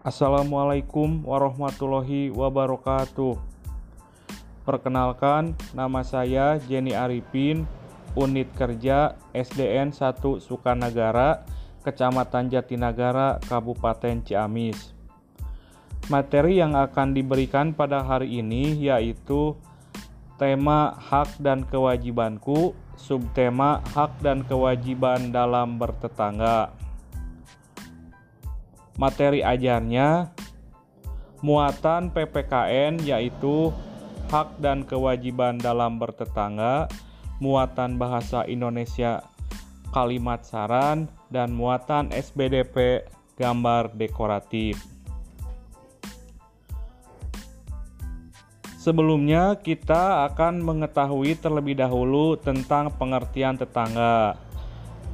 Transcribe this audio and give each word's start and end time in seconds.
Assalamualaikum 0.00 1.28
warahmatullahi 1.28 2.32
wabarakatuh. 2.32 3.36
Perkenalkan, 4.64 5.52
nama 5.76 6.00
saya 6.00 6.56
Jenny 6.56 6.96
Arifin, 6.96 7.68
Unit 8.16 8.48
Kerja 8.56 9.12
SDN 9.36 9.92
1 9.92 10.40
Sukanagara, 10.40 11.44
Kecamatan 11.84 12.48
Jatinagara, 12.48 13.44
Kabupaten 13.44 14.24
Ciamis. 14.24 14.96
Materi 16.08 16.56
yang 16.56 16.80
akan 16.80 17.12
diberikan 17.12 17.76
pada 17.76 18.00
hari 18.00 18.40
ini 18.40 18.80
yaitu 18.80 19.52
tema 20.40 20.96
hak 20.96 21.44
dan 21.44 21.60
kewajibanku, 21.68 22.72
subtema 22.96 23.84
hak 23.92 24.16
dan 24.24 24.48
kewajiban 24.48 25.28
dalam 25.28 25.76
bertetangga. 25.76 26.72
Materi 29.00 29.40
ajarnya 29.40 30.28
muatan 31.40 32.12
PPKN 32.12 33.00
yaitu 33.00 33.72
hak 34.28 34.60
dan 34.60 34.84
kewajiban 34.84 35.56
dalam 35.56 35.96
bertetangga, 35.96 36.84
muatan 37.40 37.96
bahasa 37.96 38.44
Indonesia 38.44 39.24
kalimat 39.96 40.44
saran 40.44 41.08
dan 41.32 41.56
muatan 41.56 42.12
SBDP 42.12 43.08
gambar 43.40 43.96
dekoratif. 43.96 44.76
Sebelumnya 48.80 49.60
kita 49.60 50.28
akan 50.28 50.60
mengetahui 50.60 51.40
terlebih 51.40 51.76
dahulu 51.76 52.36
tentang 52.36 52.92
pengertian 52.96 53.56
tetangga. 53.56 54.36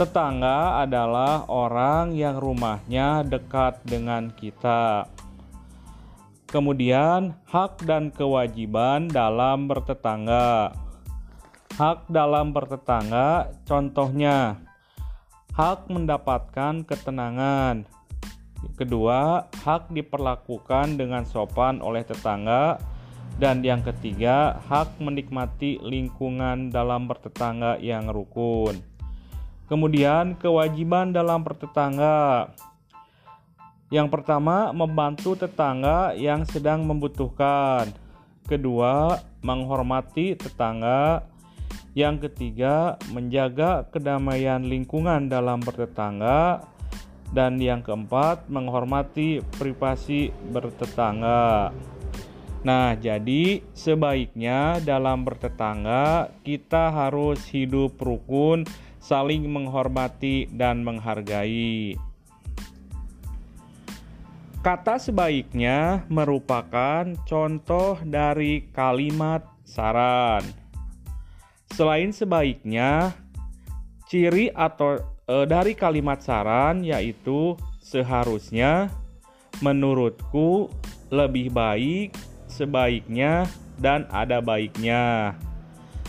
Tetangga 0.00 0.80
adalah 0.80 1.44
orang 1.44 2.16
yang 2.16 2.40
rumahnya 2.40 3.20
dekat 3.20 3.84
dengan 3.84 4.32
kita. 4.32 5.04
Kemudian, 6.48 7.36
hak 7.44 7.84
dan 7.84 8.08
kewajiban 8.08 9.12
dalam 9.12 9.68
bertetangga. 9.68 10.72
Hak 11.76 12.08
dalam 12.08 12.56
bertetangga, 12.56 13.52
contohnya 13.68 14.56
hak 15.52 15.92
mendapatkan 15.92 16.80
ketenangan. 16.88 17.84
Kedua, 18.80 19.52
hak 19.52 19.92
diperlakukan 19.92 20.96
dengan 20.96 21.28
sopan 21.28 21.84
oleh 21.84 22.08
tetangga. 22.08 22.80
Dan 23.36 23.60
yang 23.60 23.84
ketiga, 23.84 24.64
hak 24.64 24.96
menikmati 24.96 25.76
lingkungan 25.84 26.72
dalam 26.72 27.04
bertetangga 27.04 27.76
yang 27.84 28.08
rukun. 28.08 28.99
Kemudian 29.70 30.34
kewajiban 30.34 31.14
dalam 31.14 31.46
bertetangga. 31.46 32.50
Yang 33.86 34.08
pertama, 34.10 34.74
membantu 34.74 35.38
tetangga 35.38 36.10
yang 36.18 36.42
sedang 36.42 36.82
membutuhkan. 36.82 37.86
Kedua, 38.50 39.22
menghormati 39.46 40.34
tetangga. 40.34 41.22
Yang 41.94 42.26
ketiga, 42.26 42.98
menjaga 43.14 43.86
kedamaian 43.94 44.66
lingkungan 44.66 45.30
dalam 45.30 45.62
bertetangga. 45.62 46.66
Dan 47.30 47.62
yang 47.62 47.86
keempat, 47.86 48.50
menghormati 48.50 49.38
privasi 49.54 50.34
bertetangga. 50.50 51.70
Nah, 52.66 52.98
jadi 52.98 53.62
sebaiknya 53.72 54.82
dalam 54.82 55.22
bertetangga 55.22 56.28
kita 56.42 56.90
harus 56.90 57.40
hidup 57.48 57.96
rukun 57.96 58.68
saling 59.00 59.48
menghormati 59.48 60.46
dan 60.52 60.84
menghargai. 60.84 61.96
Kata 64.60 65.00
sebaiknya 65.00 66.04
merupakan 66.12 67.08
contoh 67.24 67.96
dari 68.04 68.68
kalimat 68.76 69.40
saran. 69.64 70.44
Selain 71.72 72.12
sebaiknya, 72.12 73.16
ciri 74.04 74.52
atau 74.52 75.00
e, 75.24 75.48
dari 75.48 75.72
kalimat 75.72 76.20
saran 76.20 76.84
yaitu 76.84 77.56
seharusnya, 77.80 78.92
menurutku, 79.64 80.68
lebih 81.08 81.48
baik, 81.56 82.12
sebaiknya, 82.44 83.48
dan 83.80 84.04
ada 84.12 84.44
baiknya. 84.44 85.32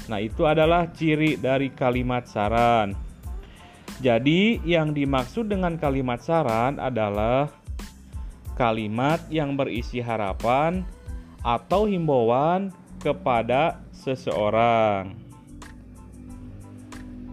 Nah, 0.09 0.17
itu 0.17 0.47
adalah 0.49 0.89
ciri 0.89 1.37
dari 1.37 1.69
kalimat 1.69 2.25
saran. 2.25 2.97
Jadi, 4.01 4.57
yang 4.65 4.97
dimaksud 4.97 5.45
dengan 5.45 5.77
kalimat 5.77 6.23
saran 6.25 6.81
adalah 6.81 7.53
kalimat 8.57 9.21
yang 9.29 9.53
berisi 9.53 10.01
harapan 10.01 10.81
atau 11.45 11.85
himbauan 11.85 12.73
kepada 12.97 13.81
seseorang. 13.93 15.17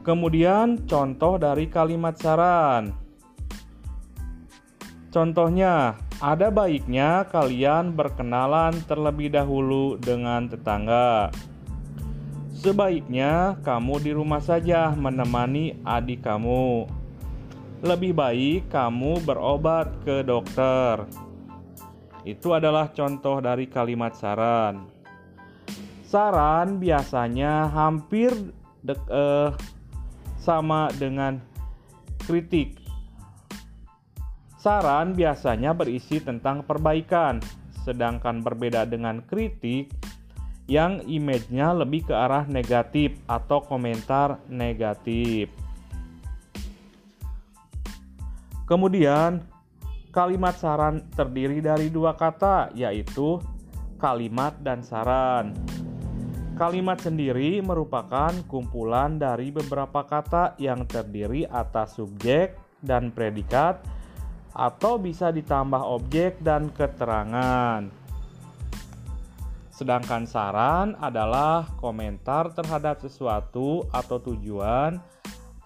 Kemudian, 0.04 0.88
contoh 0.88 1.36
dari 1.36 1.68
kalimat 1.68 2.16
saran. 2.16 2.92
Contohnya, 5.08 5.96
ada 6.20 6.52
baiknya 6.52 7.24
kalian 7.32 7.96
berkenalan 7.96 8.76
terlebih 8.84 9.32
dahulu 9.32 9.96
dengan 10.00 10.48
tetangga. 10.48 11.32
Sebaiknya 12.58 13.54
kamu 13.62 14.02
di 14.02 14.10
rumah 14.10 14.42
saja 14.42 14.90
menemani 14.90 15.78
adik 15.86 16.26
kamu. 16.26 16.90
Lebih 17.86 18.10
baik 18.18 18.66
kamu 18.66 19.22
berobat 19.22 19.86
ke 20.02 20.26
dokter. 20.26 21.06
Itu 22.26 22.58
adalah 22.58 22.90
contoh 22.90 23.38
dari 23.38 23.70
kalimat 23.70 24.18
saran. 24.18 24.90
Saran 26.02 26.82
biasanya 26.82 27.70
hampir 27.70 28.34
dek, 28.82 29.06
eh, 29.06 29.54
sama 30.42 30.90
dengan 30.98 31.38
kritik. 32.26 32.74
Saran 34.58 35.14
biasanya 35.14 35.78
berisi 35.78 36.18
tentang 36.18 36.66
perbaikan, 36.66 37.38
sedangkan 37.86 38.42
berbeda 38.42 38.82
dengan 38.82 39.22
kritik 39.22 40.07
yang 40.68 41.00
image-nya 41.08 41.72
lebih 41.72 42.12
ke 42.12 42.14
arah 42.14 42.44
negatif 42.44 43.16
atau 43.24 43.64
komentar 43.64 44.36
negatif. 44.52 45.48
Kemudian, 48.68 49.40
kalimat 50.12 50.52
saran 50.60 51.08
terdiri 51.16 51.64
dari 51.64 51.88
dua 51.88 52.12
kata, 52.12 52.68
yaitu 52.76 53.40
kalimat 53.96 54.52
dan 54.60 54.84
saran. 54.84 55.56
Kalimat 56.60 57.00
sendiri 57.00 57.64
merupakan 57.64 58.34
kumpulan 58.44 59.16
dari 59.16 59.48
beberapa 59.48 60.04
kata 60.04 60.60
yang 60.60 60.84
terdiri 60.84 61.48
atas 61.48 61.96
subjek 61.96 62.60
dan 62.84 63.08
predikat, 63.08 63.80
atau 64.52 65.00
bisa 65.00 65.32
ditambah 65.32 65.80
objek 65.80 66.36
dan 66.44 66.68
keterangan. 66.76 68.07
Sedangkan 69.78 70.26
saran 70.26 70.98
adalah 70.98 71.62
komentar 71.78 72.50
terhadap 72.50 72.98
sesuatu 72.98 73.86
atau 73.94 74.18
tujuan 74.18 74.98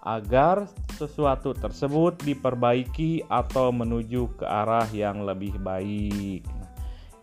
agar 0.05 0.69
sesuatu 1.00 1.56
tersebut 1.56 2.21
diperbaiki 2.21 3.25
atau 3.33 3.73
menuju 3.73 4.37
ke 4.37 4.45
arah 4.45 4.84
yang 4.93 5.25
lebih 5.25 5.56
baik. 5.56 6.45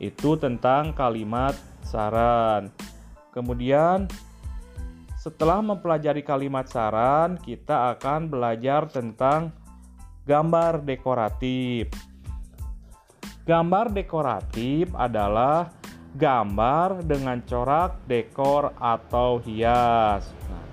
Itu 0.01 0.41
tentang 0.41 0.97
kalimat 0.97 1.53
saran. 1.85 2.73
Kemudian 3.37 4.09
setelah 5.21 5.61
mempelajari 5.61 6.25
kalimat 6.25 6.65
saran, 6.73 7.37
kita 7.37 7.93
akan 7.93 8.33
belajar 8.33 8.89
tentang 8.89 9.53
gambar 10.25 10.81
dekoratif. 10.81 11.93
Gambar 13.45 13.93
dekoratif 13.93 14.89
adalah 14.97 15.78
gambar 16.17 17.05
dengan 17.05 17.41
corak, 17.45 18.01
dekor, 18.09 18.73
atau 18.77 19.37
hias. 19.45 20.25
Nah, 20.49 20.65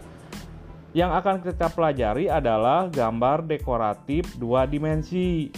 yang 0.96 1.12
akan 1.12 1.44
kita 1.44 1.68
pelajari 1.76 2.32
adalah 2.32 2.88
gambar 2.88 3.44
dekoratif 3.44 4.40
dua 4.40 4.64
dimensi. 4.64 5.52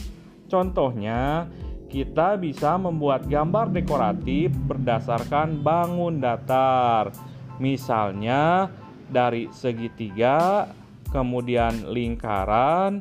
Contohnya, 0.50 1.46
kita 1.86 2.34
bisa 2.36 2.74
membuat 2.74 3.30
gambar 3.30 3.70
dekoratif 3.70 4.50
berdasarkan 4.66 5.62
bangun 5.62 6.18
datar. 6.18 7.14
Misalnya, 7.62 8.68
dari 9.08 9.46
segitiga, 9.54 10.68
kemudian 11.14 11.88
lingkaran, 11.88 12.98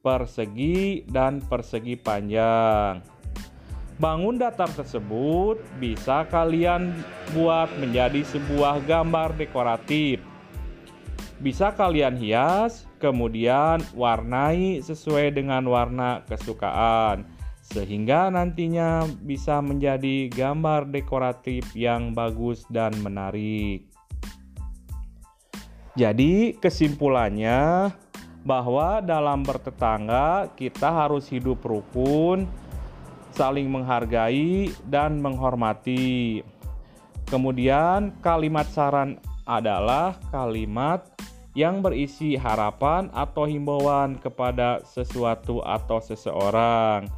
persegi, 0.00 1.04
dan 1.10 1.42
persegi 1.44 1.98
panjang. 1.98 3.21
Bangun 4.00 4.40
datar 4.40 4.72
tersebut 4.72 5.60
bisa 5.76 6.24
kalian 6.32 6.96
buat 7.36 7.68
menjadi 7.76 8.24
sebuah 8.24 8.80
gambar 8.88 9.36
dekoratif. 9.36 10.24
Bisa 11.42 11.74
kalian 11.74 12.16
hias, 12.16 12.86
kemudian 13.02 13.82
warnai 13.98 14.78
sesuai 14.80 15.34
dengan 15.34 15.66
warna 15.66 16.22
kesukaan. 16.30 17.26
sehingga 17.62 18.28
nantinya 18.28 19.08
bisa 19.24 19.64
menjadi 19.64 20.28
gambar 20.28 20.92
dekoratif 20.92 21.64
yang 21.72 22.12
bagus 22.12 22.68
dan 22.68 22.92
menarik. 23.00 23.88
Jadi, 25.96 26.56
kesimpulannya 26.60 27.92
bahwa 28.42 28.98
dalam 29.00 29.46
bertetangga 29.46 30.50
kita 30.58 30.90
harus 30.90 31.30
hidup 31.30 31.62
rukun, 31.62 32.50
saling 33.42 33.66
menghargai, 33.66 34.70
dan 34.86 35.18
menghormati. 35.18 36.46
Kemudian, 37.26 38.14
kalimat 38.22 38.70
saran 38.70 39.18
adalah 39.42 40.14
kalimat 40.30 41.02
yang 41.58 41.82
berisi 41.82 42.38
harapan 42.38 43.10
atau 43.10 43.50
himbauan 43.50 44.14
kepada 44.22 44.78
sesuatu 44.86 45.58
atau 45.66 45.98
seseorang. 45.98 47.10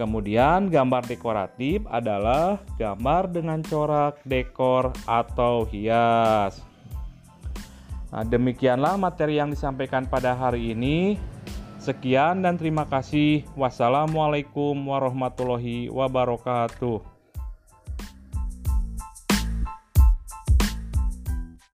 Kemudian, 0.00 0.72
gambar 0.72 1.04
dekoratif 1.04 1.84
adalah 1.92 2.56
gambar 2.80 3.28
dengan 3.28 3.60
corak, 3.60 4.24
dekor, 4.24 4.96
atau 5.04 5.68
hias. 5.68 6.64
Nah, 8.08 8.24
demikianlah 8.24 8.96
materi 8.96 9.36
yang 9.36 9.52
disampaikan 9.52 10.08
pada 10.08 10.32
hari 10.32 10.72
ini. 10.72 11.20
Sekian 11.84 12.40
dan 12.40 12.56
terima 12.56 12.88
kasih. 12.88 13.44
Wassalamualaikum 13.52 14.72
warahmatullahi 14.72 15.92
wabarakatuh. 15.92 17.13